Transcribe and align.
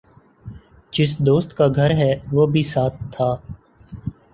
جس 0.93 1.11
دوست 1.19 1.49
کا 1.57 1.67
گھر 1.75 1.91
ہےوہ 1.99 2.45
بھی 2.53 2.63
ساتھ 2.73 2.97
تھا۔ 3.13 3.29